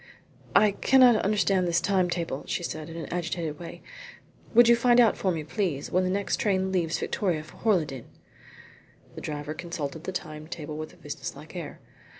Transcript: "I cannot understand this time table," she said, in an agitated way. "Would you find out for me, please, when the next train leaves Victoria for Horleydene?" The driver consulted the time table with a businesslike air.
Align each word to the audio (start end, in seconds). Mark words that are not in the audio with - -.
"I 0.55 0.71
cannot 0.71 1.17
understand 1.23 1.67
this 1.67 1.79
time 1.79 2.09
table," 2.09 2.43
she 2.47 2.63
said, 2.63 2.89
in 2.89 2.97
an 2.97 3.05
agitated 3.13 3.59
way. 3.59 3.83
"Would 4.55 4.67
you 4.67 4.75
find 4.75 4.99
out 4.99 5.15
for 5.15 5.31
me, 5.31 5.43
please, 5.43 5.91
when 5.91 6.03
the 6.03 6.09
next 6.09 6.37
train 6.37 6.71
leaves 6.71 6.97
Victoria 6.97 7.43
for 7.43 7.57
Horleydene?" 7.57 8.09
The 9.13 9.21
driver 9.21 9.53
consulted 9.53 10.05
the 10.05 10.11
time 10.11 10.47
table 10.47 10.75
with 10.75 10.91
a 10.91 10.97
businesslike 10.97 11.55
air. 11.55 11.81